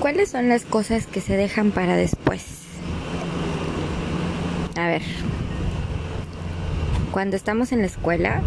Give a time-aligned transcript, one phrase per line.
[0.00, 2.42] ¿Cuáles son las cosas que se dejan para después?
[4.74, 5.02] A ver,
[7.12, 8.40] cuando estamos en la escuela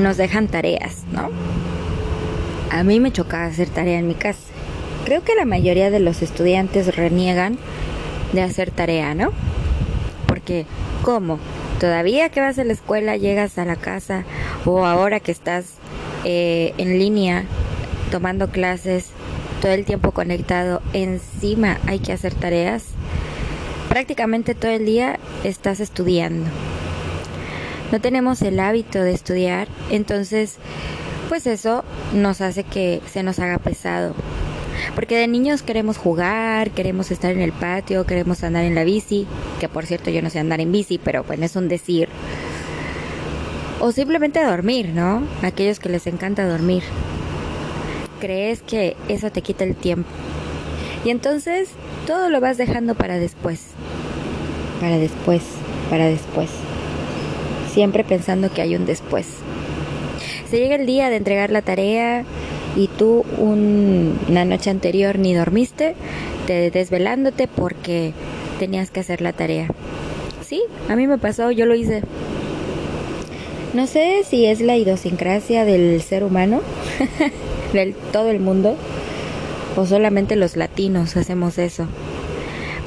[0.00, 1.28] nos dejan tareas, ¿no?
[2.70, 4.40] A mí me chocaba hacer tarea en mi casa.
[5.04, 7.58] Creo que la mayoría de los estudiantes reniegan
[8.32, 9.32] de hacer tarea, ¿no?
[10.26, 10.64] Porque,
[11.02, 11.38] ¿cómo?
[11.78, 14.24] Todavía que vas a la escuela, llegas a la casa
[14.64, 15.74] o ahora que estás
[16.24, 17.44] eh, en línea
[18.10, 19.10] tomando clases,
[19.60, 22.86] todo el tiempo conectado, encima hay que hacer tareas,
[23.88, 26.48] prácticamente todo el día estás estudiando.
[27.92, 30.56] No tenemos el hábito de estudiar, entonces
[31.28, 31.84] pues eso
[32.14, 34.14] nos hace que se nos haga pesado.
[34.94, 39.26] Porque de niños queremos jugar, queremos estar en el patio, queremos andar en la bici,
[39.60, 42.08] que por cierto yo no sé andar en bici, pero bueno, es un decir.
[43.80, 45.22] O simplemente dormir, ¿no?
[45.42, 46.82] Aquellos que les encanta dormir
[48.20, 50.08] crees que eso te quita el tiempo.
[51.04, 51.70] Y entonces
[52.06, 53.68] todo lo vas dejando para después.
[54.80, 55.42] Para después,
[55.88, 56.50] para después.
[57.72, 59.26] Siempre pensando que hay un después.
[60.50, 62.24] Se llega el día de entregar la tarea
[62.76, 65.94] y tú una noche anterior ni dormiste,
[66.46, 68.12] te desvelándote porque
[68.58, 69.68] tenías que hacer la tarea.
[70.46, 72.02] Sí, a mí me pasó, yo lo hice.
[73.72, 76.60] No sé si es la idiosincrasia del ser humano,
[77.72, 78.76] del todo el mundo
[79.76, 81.86] o solamente los latinos hacemos eso.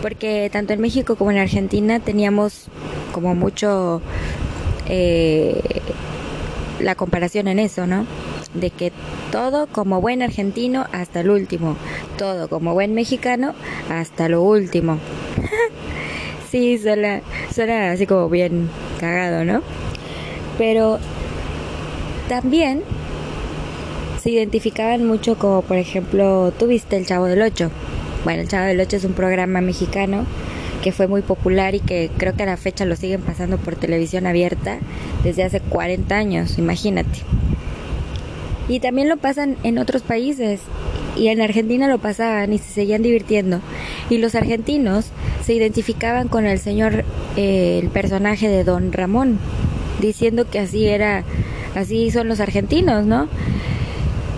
[0.02, 2.66] Porque tanto en México como en Argentina teníamos
[3.14, 4.02] como mucho
[4.88, 5.62] eh,
[6.80, 8.06] la comparación en eso, ¿no?
[8.53, 8.92] De que
[9.31, 11.78] todo como buen argentino hasta el último,
[12.18, 13.53] todo como buen mexicano
[13.90, 15.00] hasta lo último.
[16.52, 17.22] sí, suena,
[17.53, 19.62] suena así como bien cagado, ¿no?
[20.58, 21.00] Pero
[22.28, 22.84] también
[24.23, 27.69] se identificaban mucho como por ejemplo, tuviste El Chavo del Ocho.
[28.23, 30.25] Bueno, El Chavo del Ocho es un programa mexicano
[30.81, 33.75] que fue muy popular y que creo que a la fecha lo siguen pasando por
[33.75, 34.79] televisión abierta
[35.23, 37.19] desde hace 40 años, imagínate.
[38.69, 40.62] Y también lo pasan en otros países
[41.17, 43.59] y en Argentina lo pasaban y se seguían divirtiendo.
[44.09, 45.07] Y los argentinos
[45.44, 47.03] se identificaban con el señor,
[47.35, 49.38] eh, el personaje de Don Ramón,
[50.00, 51.25] diciendo que así era,
[51.75, 53.28] así son los argentinos, ¿no?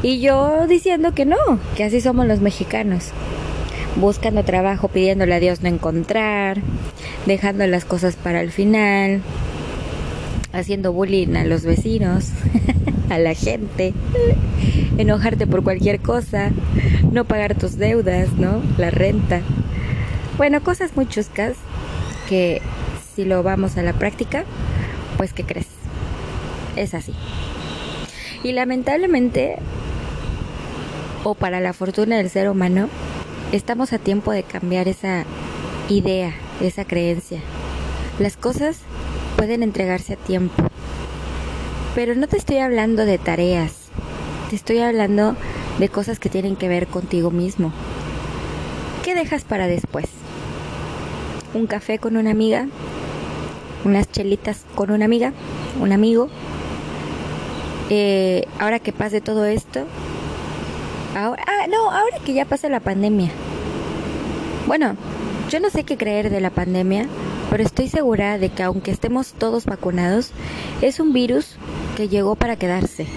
[0.03, 1.37] Y yo diciendo que no,
[1.75, 3.09] que así somos los mexicanos.
[3.95, 6.61] Buscando trabajo, pidiéndole a Dios no encontrar,
[7.25, 9.21] dejando las cosas para el final,
[10.53, 12.29] haciendo bullying a los vecinos,
[13.09, 13.93] a la gente,
[14.97, 16.51] enojarte por cualquier cosa,
[17.11, 18.61] no pagar tus deudas, ¿no?
[18.77, 19.41] La renta.
[20.37, 21.53] Bueno, cosas muy chuscas
[22.27, 22.61] que
[23.15, 24.43] si lo vamos a la práctica,
[25.17, 25.67] pues ¿qué crees?
[26.75, 27.13] Es así.
[28.43, 29.57] Y lamentablemente
[31.25, 32.87] o para la fortuna del ser humano,
[33.51, 35.25] estamos a tiempo de cambiar esa
[35.89, 37.41] idea, esa creencia.
[38.19, 38.77] Las cosas
[39.35, 40.53] pueden entregarse a tiempo.
[41.95, 43.73] Pero no te estoy hablando de tareas,
[44.51, 45.35] te estoy hablando
[45.79, 47.73] de cosas que tienen que ver contigo mismo.
[49.03, 50.05] ¿Qué dejas para después?
[51.55, 52.67] ¿Un café con una amiga?
[53.83, 55.33] ¿Unas chelitas con una amiga?
[55.81, 56.29] ¿Un amigo?
[57.89, 59.85] Eh, ahora que pase todo esto,
[61.15, 63.31] Ahora, ah, no, ahora que ya pasa la pandemia.
[64.67, 64.97] Bueno,
[65.49, 67.07] yo no sé qué creer de la pandemia,
[67.49, 70.31] pero estoy segura de que aunque estemos todos vacunados,
[70.81, 71.55] es un virus
[71.95, 73.07] que llegó para quedarse.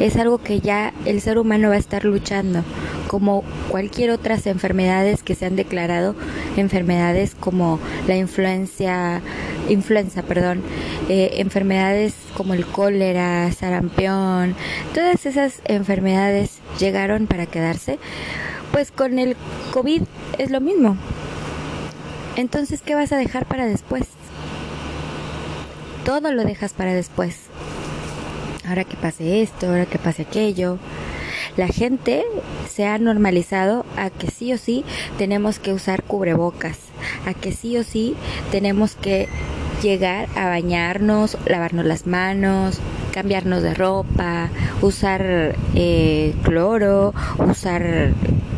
[0.00, 2.64] Es algo que ya el ser humano va a estar luchando,
[3.06, 6.14] como cualquier otras enfermedades que se han declarado
[6.56, 9.20] enfermedades como la influencia,
[9.68, 10.62] influenza, perdón,
[11.08, 14.54] eh, enfermedades como el cólera, sarampión,
[14.94, 17.98] todas esas enfermedades llegaron para quedarse,
[18.72, 19.36] pues con el
[19.72, 20.02] COVID
[20.38, 20.96] es lo mismo.
[22.36, 24.04] Entonces, ¿qué vas a dejar para después?
[26.04, 27.46] Todo lo dejas para después.
[28.68, 30.78] Ahora que pase esto, ahora que pase aquello.
[31.56, 32.24] La gente
[32.68, 34.84] se ha normalizado a que sí o sí
[35.16, 36.78] tenemos que usar cubrebocas,
[37.24, 38.14] a que sí o sí
[38.50, 39.28] tenemos que
[39.82, 42.80] llegar a bañarnos, lavarnos las manos,
[43.12, 44.50] cambiarnos de ropa,
[44.82, 48.10] usar eh, cloro, usar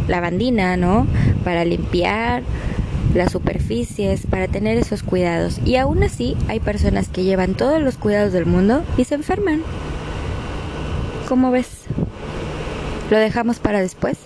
[0.09, 1.07] lavandina, ¿no?
[1.45, 2.43] Para limpiar
[3.15, 5.61] las superficies, para tener esos cuidados.
[5.65, 9.63] Y aún así hay personas que llevan todos los cuidados del mundo y se enferman.
[11.29, 11.85] ¿Cómo ves?
[13.11, 14.19] ¿Lo dejamos para después?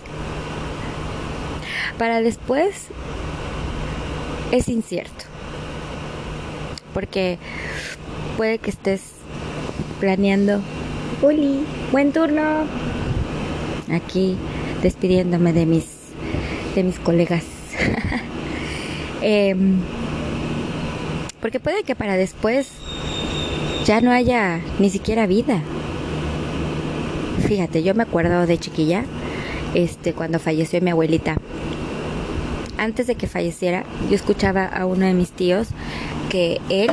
[1.97, 2.87] Para después
[4.51, 5.25] es incierto.
[6.93, 7.37] Porque
[8.37, 9.01] puede que estés
[9.99, 10.61] planeando.
[11.21, 12.65] Uli, buen turno.
[13.91, 14.37] Aquí
[14.81, 15.85] despidiéndome de mis
[16.75, 17.43] de mis colegas.
[19.25, 19.77] Em,
[21.39, 22.69] porque puede que para después
[23.85, 25.61] ya no haya ni siquiera vida.
[27.47, 29.05] Fíjate, yo me acuerdo de chiquilla,
[29.73, 31.37] este, cuando falleció mi abuelita.
[32.77, 35.69] Antes de que falleciera, yo escuchaba a uno de mis tíos
[36.33, 36.89] que él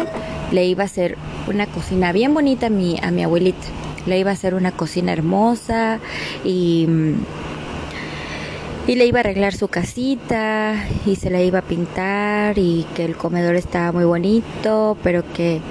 [0.52, 1.16] le iba a hacer
[1.48, 3.66] una cocina bien bonita a mi, a mi abuelita.
[4.04, 5.98] Le iba a hacer una cocina hermosa
[6.44, 6.86] y,
[8.86, 10.74] y le iba a arreglar su casita
[11.06, 15.62] y se la iba a pintar y que el comedor estaba muy bonito, pero que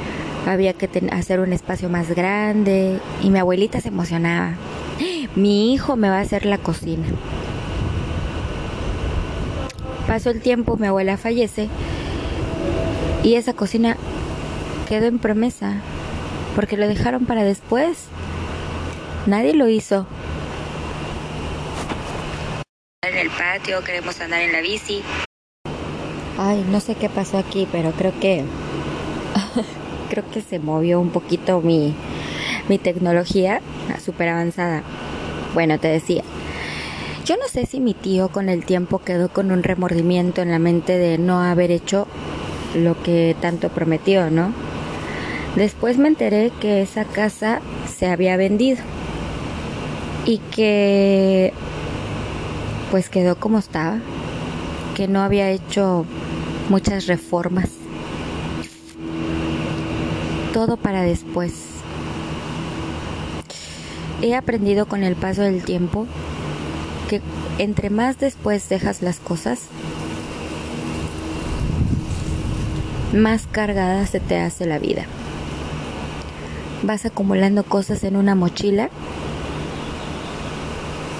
[0.47, 4.53] había que hacer un espacio más grande y mi abuelita se emocionaba.
[5.35, 7.05] Mi hijo me va a hacer la cocina.
[10.07, 11.69] Pasó el tiempo, mi abuela fallece
[13.23, 13.97] y esa cocina
[14.87, 15.81] quedó en promesa
[16.55, 18.05] porque lo dejaron para después.
[19.25, 20.07] Nadie lo hizo.
[23.03, 25.01] En el patio, queremos andar en la bici.
[26.37, 28.45] Ay, no sé qué pasó aquí, pero creo que
[30.09, 31.95] creo que se movió un poquito mi
[32.69, 33.61] mi tecnología
[34.03, 34.83] súper avanzada.
[35.53, 36.23] Bueno, te decía,
[37.25, 40.59] yo no sé si mi tío con el tiempo quedó con un remordimiento en la
[40.59, 42.07] mente de no haber hecho
[42.75, 44.53] lo que tanto prometió, ¿no?
[45.55, 48.79] Después me enteré que esa casa se había vendido
[50.25, 51.53] y que
[52.91, 53.99] pues quedó como estaba,
[54.95, 56.05] que no había hecho
[56.69, 57.69] muchas reformas.
[60.53, 61.53] Todo para después.
[64.21, 66.05] He aprendido con el paso del tiempo
[67.09, 67.21] que
[67.57, 69.61] entre más después dejas las cosas,
[73.13, 75.05] más cargada se te hace la vida.
[76.83, 78.89] Vas acumulando cosas en una mochila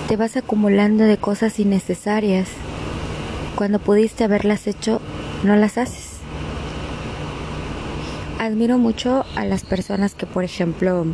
[0.09, 2.49] te vas acumulando de cosas innecesarias.
[3.55, 5.01] Cuando pudiste haberlas hecho,
[5.43, 6.13] no las haces.
[8.39, 11.05] Admiro mucho a las personas que, por ejemplo,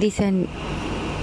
[0.00, 0.48] dicen,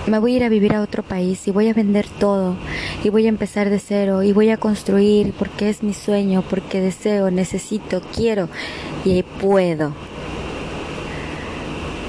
[0.08, 2.56] me voy a ir a vivir a otro país y voy a vender todo
[3.04, 6.80] y voy a empezar de cero y voy a construir porque es mi sueño, porque
[6.80, 8.50] deseo, necesito, quiero
[9.04, 9.94] y puedo.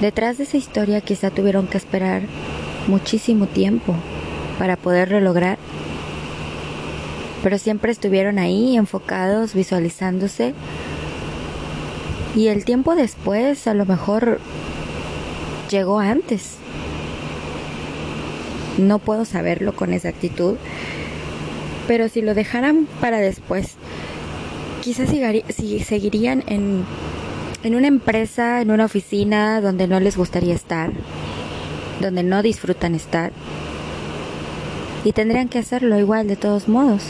[0.01, 2.23] Detrás de esa historia quizá tuvieron que esperar
[2.87, 3.95] muchísimo tiempo
[4.59, 5.59] para poderlo lograr,
[7.43, 10.53] pero siempre estuvieron ahí enfocados, visualizándose
[12.35, 14.39] y el tiempo después a lo mejor
[15.71, 16.56] llegó antes.
[18.79, 20.57] No puedo saberlo con exactitud,
[21.87, 23.77] pero si lo dejaran para después,
[24.83, 26.85] quizás seguirían en
[27.67, 30.93] en una empresa, en una oficina donde no les gustaría estar,
[32.01, 33.33] donde no disfrutan estar.
[35.05, 37.03] Y tendrían que hacerlo igual de todos modos.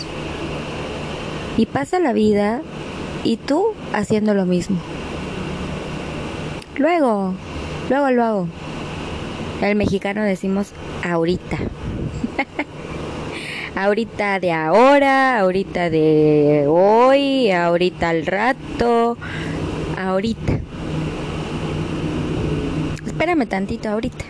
[1.59, 2.63] Y pasa la vida
[3.23, 4.79] y tú haciendo lo mismo.
[6.79, 7.35] Luego,
[7.91, 8.49] luego lo hago.
[9.63, 10.73] El mexicano decimos
[11.03, 11.57] ahorita.
[13.75, 19.17] ahorita de ahora, ahorita de hoy, ahorita al rato,
[19.97, 20.61] ahorita.
[23.07, 24.25] Espérame tantito ahorita.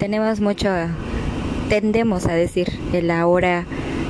[0.00, 0.70] Tenemos mucho,
[1.68, 3.64] tendemos a decir el ahora,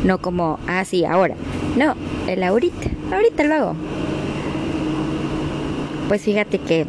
[0.05, 1.35] no como, ah, sí, ahora.
[1.77, 1.95] No,
[2.29, 3.77] el ahorita, ahorita lo hago.
[6.09, 6.87] Pues fíjate que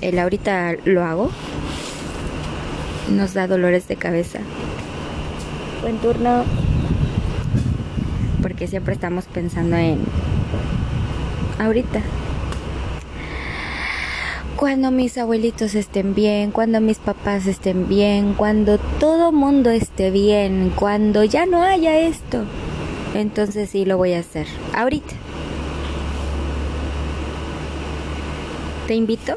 [0.00, 1.30] el ahorita lo hago.
[3.10, 4.40] Nos da dolores de cabeza.
[5.82, 6.44] Buen turno.
[8.42, 10.00] Porque siempre estamos pensando en
[11.58, 12.02] ahorita
[14.64, 20.72] cuando mis abuelitos estén bien, cuando mis papás estén bien, cuando todo mundo esté bien,
[20.74, 22.44] cuando ya no haya esto,
[23.14, 24.46] entonces sí lo voy a hacer.
[24.74, 25.14] Ahorita.
[28.86, 29.36] Te invito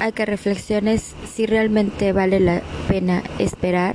[0.00, 3.94] a que reflexiones si realmente vale la pena esperar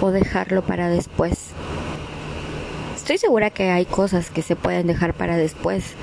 [0.00, 1.50] o dejarlo para después.
[2.96, 5.94] Estoy segura que hay cosas que se pueden dejar para después,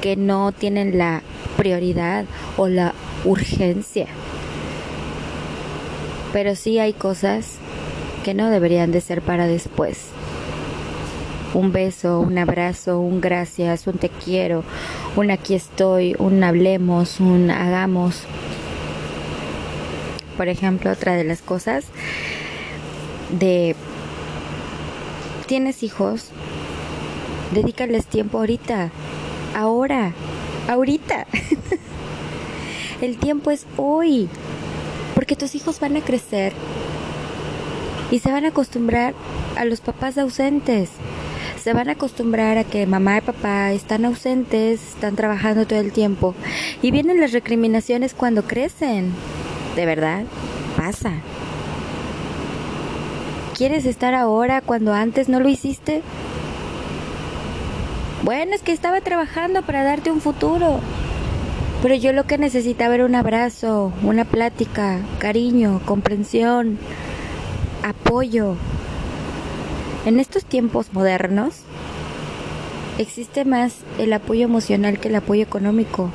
[0.00, 1.22] que no tienen la
[1.56, 2.24] prioridad
[2.56, 4.06] o la urgencia.
[6.32, 7.58] Pero sí hay cosas
[8.24, 10.10] que no deberían de ser para después.
[11.54, 14.64] Un beso, un abrazo, un gracias, un te quiero,
[15.14, 18.24] un aquí estoy, un hablemos, un hagamos.
[20.36, 21.84] Por ejemplo, otra de las cosas
[23.38, 23.76] de
[25.46, 26.30] tienes hijos,
[27.52, 28.90] dedícales tiempo ahorita,
[29.54, 30.12] ahora,
[30.68, 31.28] ahorita.
[33.00, 34.28] El tiempo es hoy,
[35.14, 36.52] porque tus hijos van a crecer
[38.10, 39.14] y se van a acostumbrar
[39.56, 40.90] a los papás ausentes.
[41.64, 45.92] Se van a acostumbrar a que mamá y papá están ausentes, están trabajando todo el
[45.92, 46.34] tiempo
[46.82, 49.14] y vienen las recriminaciones cuando crecen.
[49.74, 50.24] De verdad,
[50.76, 51.12] pasa.
[53.56, 56.02] ¿Quieres estar ahora cuando antes no lo hiciste?
[58.24, 60.80] Bueno, es que estaba trabajando para darte un futuro.
[61.80, 66.78] Pero yo lo que necesitaba era un abrazo, una plática, cariño, comprensión,
[67.82, 68.56] apoyo.
[70.06, 71.54] En estos tiempos modernos
[72.98, 76.10] existe más el apoyo emocional que el apoyo económico.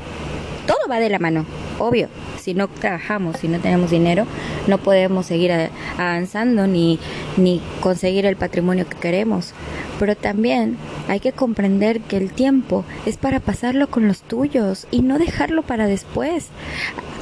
[0.68, 1.46] Todo va de la mano,
[1.80, 2.08] obvio.
[2.40, 4.28] Si no trabajamos, si no tenemos dinero,
[4.68, 5.52] no podemos seguir
[5.98, 7.00] avanzando ni,
[7.36, 9.54] ni conseguir el patrimonio que queremos.
[9.98, 10.78] Pero también
[11.08, 15.64] hay que comprender que el tiempo es para pasarlo con los tuyos y no dejarlo
[15.64, 16.50] para después.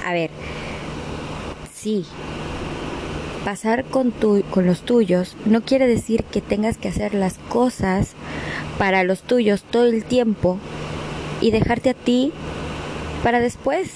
[0.06, 0.32] A ver,
[1.74, 2.06] sí,
[3.48, 4.14] pasar con,
[4.56, 8.12] los tuyos no quiere decir que tengas que hacer las cosas
[8.78, 10.60] para los tuyos todo el tiempo
[11.40, 12.34] y dejarte a ti
[13.24, 13.88] para después.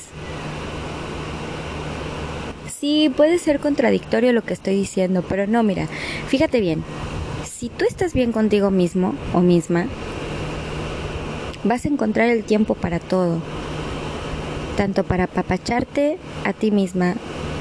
[2.79, 5.87] Sí, puede ser contradictorio lo que estoy diciendo, pero no, mira,
[6.27, 6.85] fíjate bien,
[7.43, 9.87] si tú estás bien contigo mismo o misma,
[11.65, 13.41] vas a encontrar el tiempo para todo,
[14.77, 17.15] tanto para apapacharte a ti misma,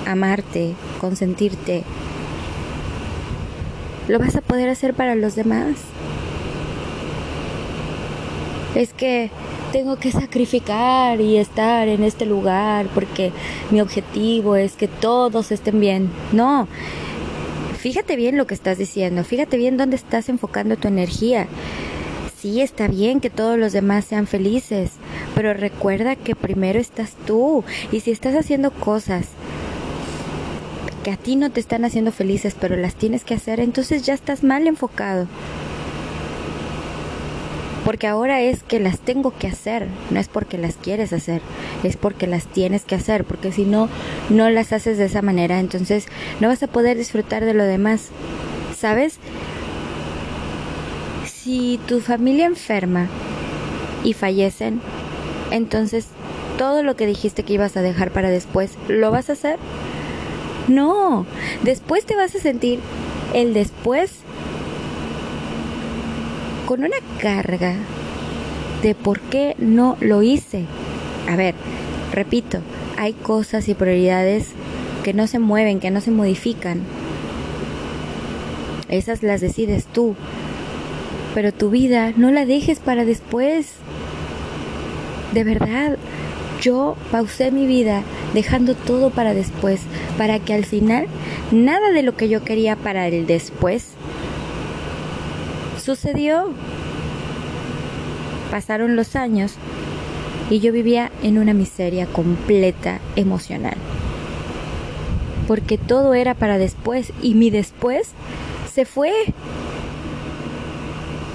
[0.06, 1.84] amarte, consentirte.
[4.08, 5.76] Lo vas a poder hacer para los demás.
[8.74, 9.30] Es que
[9.72, 13.32] tengo que sacrificar y estar en este lugar porque
[13.70, 16.10] mi objetivo es que todos estén bien.
[16.32, 16.66] No,
[17.78, 21.46] fíjate bien lo que estás diciendo, fíjate bien dónde estás enfocando tu energía.
[22.40, 24.92] Sí, está bien que todos los demás sean felices,
[25.34, 27.64] pero recuerda que primero estás tú.
[27.92, 29.26] Y si estás haciendo cosas
[31.04, 34.14] que a ti no te están haciendo felices, pero las tienes que hacer, entonces ya
[34.14, 35.26] estás mal enfocado
[37.84, 41.40] porque ahora es que las tengo que hacer, no es porque las quieres hacer,
[41.82, 43.88] es porque las tienes que hacer, porque si no,
[44.28, 46.06] no las haces de esa manera, entonces
[46.40, 48.08] no vas a poder disfrutar de lo demás,
[48.78, 49.18] ¿sabes?
[51.24, 53.08] Si tu familia enferma
[54.04, 54.80] y fallecen,
[55.50, 56.06] entonces
[56.58, 59.58] todo lo que dijiste que ibas a dejar para después, ¿lo vas a hacer?
[60.70, 61.26] No,
[61.64, 62.78] después te vas a sentir
[63.34, 64.20] el después
[66.64, 67.74] con una carga
[68.80, 70.66] de por qué no lo hice.
[71.28, 71.56] A ver,
[72.12, 72.60] repito,
[72.96, 74.50] hay cosas y prioridades
[75.02, 76.82] que no se mueven, que no se modifican.
[78.88, 80.14] Esas las decides tú.
[81.34, 83.72] Pero tu vida no la dejes para después.
[85.32, 85.98] De verdad,
[86.60, 88.02] yo pausé mi vida
[88.34, 89.80] dejando todo para después,
[90.18, 91.06] para que al final
[91.50, 93.94] nada de lo que yo quería para el después
[95.82, 96.52] sucedió.
[98.50, 99.54] Pasaron los años
[100.50, 103.76] y yo vivía en una miseria completa emocional.
[105.46, 108.10] Porque todo era para después y mi después
[108.72, 109.12] se fue.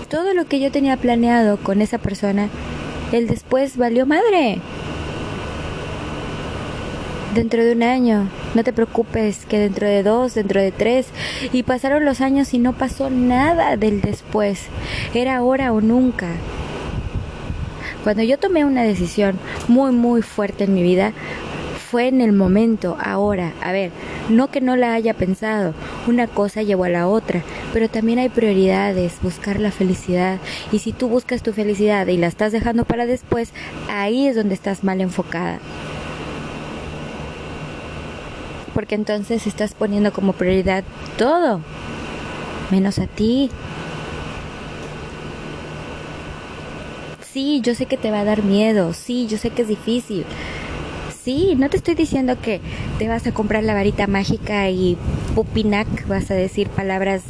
[0.10, 2.50] Todo lo que yo tenía planeado con esa persona,
[3.12, 4.62] el después valió madre
[7.36, 8.28] dentro de un año.
[8.56, 11.08] No te preocupes que dentro de dos, dentro de tres.
[11.54, 14.68] Y pasaron los años y no pasó nada del después.
[15.14, 16.30] Era ahora o nunca.
[18.04, 19.38] Cuando yo tomé una decisión
[19.68, 21.12] muy, muy fuerte en mi vida,
[21.92, 23.54] fue en el momento, ahora.
[23.62, 23.92] A ver,
[24.30, 25.74] no que no la haya pensado,
[26.08, 27.42] una cosa llevó a la otra,
[27.74, 30.40] pero también hay prioridades, buscar la felicidad.
[30.72, 33.54] Y si tú buscas tu felicidad y la estás dejando para después,
[33.90, 35.60] ahí es donde estás mal enfocada
[38.76, 40.84] porque entonces estás poniendo como prioridad
[41.18, 41.62] todo,
[42.70, 43.50] menos a ti.
[47.32, 50.26] Sí, yo sé que te va a dar miedo, sí, yo sé que es difícil.
[51.24, 52.60] Sí, no te estoy diciendo que
[53.00, 54.98] te vas a comprar la varita mágica y
[55.34, 57.24] pupinac vas a decir palabras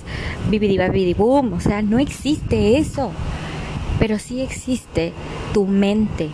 [0.49, 3.11] bibidi boom, o sea, no existe eso.
[3.99, 5.13] Pero sí existe
[5.53, 6.29] tu mente,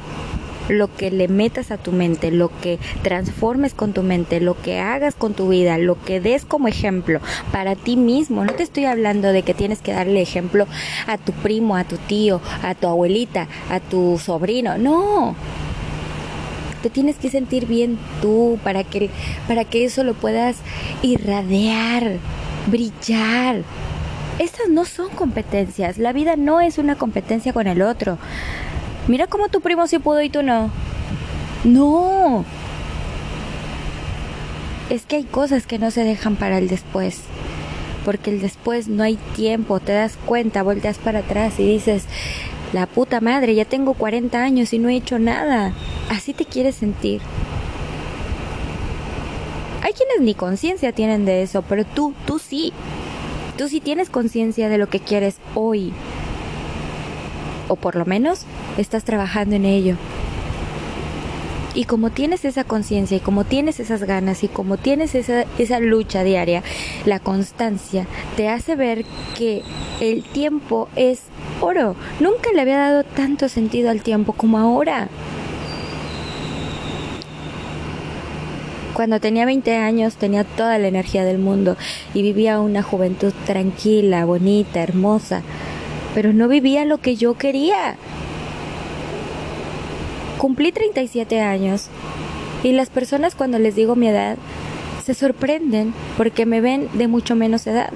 [0.70, 4.80] lo que le metas a tu mente, lo que transformes con tu mente, lo que
[4.80, 7.20] hagas con tu vida, lo que des como ejemplo
[7.52, 8.44] para ti mismo.
[8.46, 10.68] No te estoy hablando de que tienes que darle ejemplo
[11.08, 14.78] a tu primo, a tu tío, a tu abuelita, a tu sobrino.
[14.78, 15.36] No.
[16.82, 19.12] Te tienes que sentir bien tú para que,
[19.48, 20.58] para que eso lo puedas
[21.04, 22.18] irradiar,
[22.68, 23.62] brillar.
[24.40, 26.00] Estas no son competencias.
[26.00, 28.18] La vida no es una competencia con el otro.
[29.12, 30.70] Mira cómo tu primo sí pudo y tú no.
[31.66, 32.46] No.
[34.90, 37.20] Es que hay cosas que no se dejan para el después.
[38.06, 42.06] porque el después no hay tiempo, te das cuenta, volteas para atrás y dices,
[42.72, 45.74] la puta madre, ya tengo 40 años y no he hecho nada.
[46.10, 47.20] Así te quieres sentir.
[49.84, 52.72] Hay quienes ni conciencia tienen de eso, pero tú, tú sí.
[53.58, 55.92] Tú sí tienes conciencia de lo que quieres hoy.
[57.72, 58.42] O por lo menos
[58.78, 59.96] estás trabajando en ello.
[61.74, 65.80] Y como tienes esa conciencia y como tienes esas ganas y como tienes esa, esa
[65.80, 66.64] lucha diaria,
[67.06, 69.06] la constancia te hace ver
[69.38, 69.64] que
[70.02, 71.22] el tiempo es
[71.62, 71.96] oro.
[72.20, 75.08] Nunca le había dado tanto sentido al tiempo como ahora.
[78.94, 81.78] Cuando tenía 20 años tenía toda la energía del mundo
[82.14, 85.42] y vivía una juventud tranquila, bonita, hermosa,
[86.14, 87.96] pero no vivía lo que yo quería.
[90.38, 91.88] Cumplí 37 años
[92.64, 94.38] y las personas cuando les digo mi edad
[95.04, 97.92] se sorprenden porque me ven de mucho menos edad.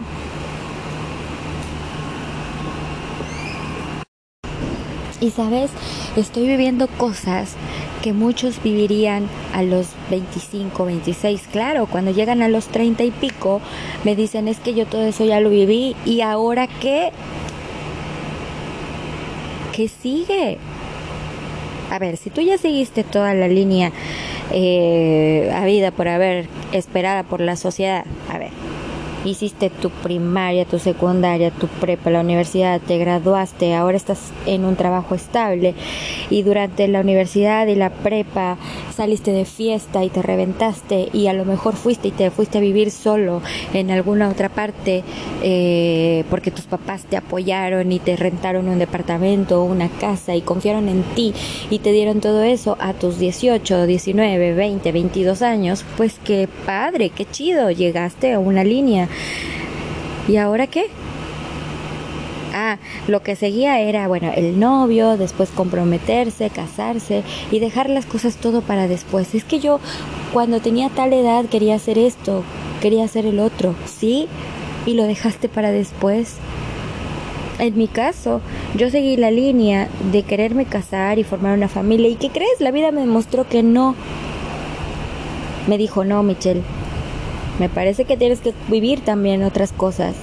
[5.22, 5.72] Y sabes,
[6.16, 7.56] estoy viviendo cosas
[8.04, 11.48] que muchos vivirían a los 25, 26.
[11.52, 13.62] Claro, cuando llegan a los 30 y pico,
[14.04, 17.12] me dicen es que yo todo eso ya lo viví y ahora qué?
[19.76, 20.58] ¿Qué sigue?
[21.92, 23.92] a ver, si tú ya seguiste toda la línea
[24.52, 28.50] eh, habida por haber esperada por la sociedad, a ver,
[29.26, 34.76] hiciste tu primaria, tu secundaria, tu prepa, la universidad, te graduaste, ahora estás en un
[34.76, 35.74] trabajo estable
[36.30, 38.58] y durante la universidad y la prepa
[38.96, 42.62] saliste de fiesta y te reventaste y a lo mejor fuiste y te fuiste a
[42.62, 43.42] vivir solo
[43.74, 45.04] en alguna otra parte
[45.44, 50.42] eh, porque tus papás te apoyaron y te rentaron un departamento o una casa y
[50.42, 51.34] confiaron en ti
[51.70, 57.10] y te dieron todo eso a tus 18, 19, 20, 22 años, pues qué padre,
[57.10, 59.10] qué chido, llegaste a una línea
[60.28, 60.88] ¿Y ahora qué?
[62.58, 68.38] Ah, lo que seguía era, bueno, el novio, después comprometerse, casarse y dejar las cosas
[68.38, 69.36] todo para después.
[69.36, 69.82] Es que yo
[70.32, 72.44] cuando tenía tal edad quería hacer esto,
[72.82, 74.28] quería hacer el otro, ¿sí?
[74.86, 76.36] Y lo dejaste para después.
[77.60, 78.42] En mi caso,
[78.76, 82.10] yo seguí la línea de quererme casar y formar una familia.
[82.10, 82.60] ¿Y qué crees?
[82.60, 83.96] La vida me demostró que no.
[85.68, 86.62] Me dijo, no, Michelle,
[87.60, 90.16] me parece que tienes que vivir también otras cosas.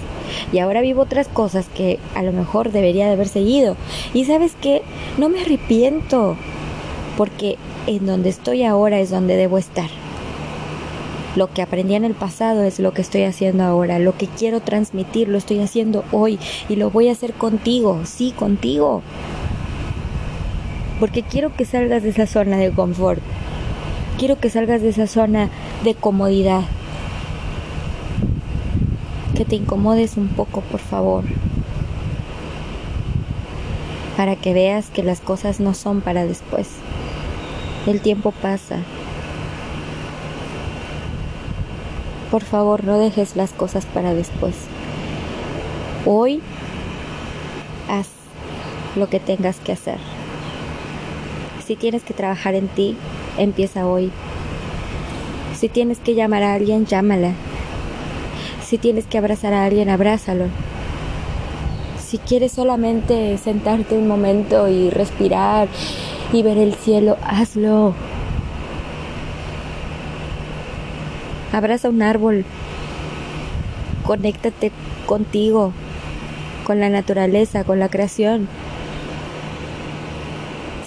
[0.53, 3.77] Y ahora vivo otras cosas que a lo mejor debería de haber seguido.
[4.13, 4.83] Y sabes qué,
[5.19, 6.37] no me arrepiento,
[7.17, 9.89] porque en donde estoy ahora es donde debo estar.
[11.35, 13.99] Lo que aprendí en el pasado es lo que estoy haciendo ahora.
[13.99, 18.33] Lo que quiero transmitir lo estoy haciendo hoy y lo voy a hacer contigo, sí,
[18.33, 19.03] contigo.
[21.01, 23.23] Porque quiero que salgas de esa zona de confort.
[24.19, 25.49] Quiero que salgas de esa zona
[25.85, 26.65] de comodidad
[29.43, 31.25] que te incomodes un poco, por favor,
[34.17, 36.69] para que veas que las cosas no son para después.
[37.89, 38.77] El tiempo pasa.
[42.31, 44.55] Por favor, no dejes las cosas para después.
[46.07, 46.41] Hoy
[47.89, 48.07] haz
[48.95, 49.99] lo que tengas que hacer.
[51.67, 52.97] Si tienes que trabajar en ti,
[53.39, 54.13] empieza hoy.
[55.59, 57.33] Si tienes que llamar a alguien, llámala.
[58.73, 60.47] Si tienes que abrazar a alguien, abrázalo.
[62.03, 65.69] Si quieres solamente sentarte un momento y respirar
[66.33, 67.93] y ver el cielo, hazlo.
[71.53, 72.47] Abraza un árbol.
[74.07, 74.73] Conéctate
[75.05, 75.75] contigo,
[76.65, 78.49] con la naturaleza, con la creación.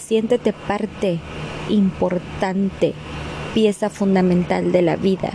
[0.03, 1.19] Siéntete parte
[1.69, 2.95] importante,
[3.53, 5.29] pieza fundamental de la vida.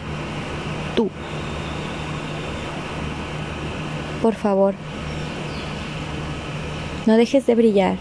[0.96, 1.10] Tú.
[4.22, 4.74] Por favor,
[7.06, 7.96] no dejes de brillar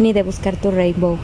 [0.00, 1.18] ni de buscar tu rainbow.